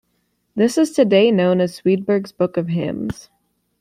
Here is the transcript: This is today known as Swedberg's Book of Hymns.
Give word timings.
This 0.55 0.79
is 0.79 0.93
today 0.93 1.29
known 1.29 1.61
as 1.61 1.79
Swedberg's 1.79 2.31
Book 2.31 2.57
of 2.57 2.69
Hymns. 2.69 3.29